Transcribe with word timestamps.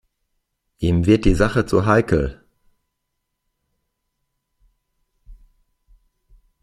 Ihm 0.79 1.05
wird 1.05 1.25
die 1.25 1.35
Sache 1.35 1.67
zu 1.67 1.85
heikel. 1.85 2.43